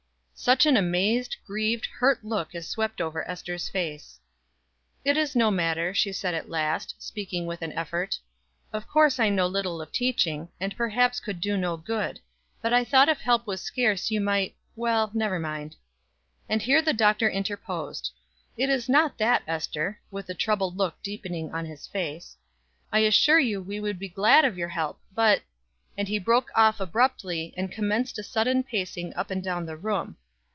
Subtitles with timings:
[0.43, 4.19] Such an amazed, grieved, hurt look as swept over Ester's face.
[5.05, 8.17] "It is no matter," she said at last, speaking with an effort.
[8.73, 12.21] "Of course I know little of teaching, and perhaps could do no good;
[12.59, 15.75] but I thought if help was scarce you might well, never mind."
[16.49, 18.09] And here the Doctor interposed.
[18.57, 22.35] "It is not that, Ester," with the troubled look deepening on his face.
[22.91, 25.43] "I assure you we would be glad of your help, but,"
[25.95, 30.17] and he broke off abruptly, and commenced a sudden pacing up and down the room.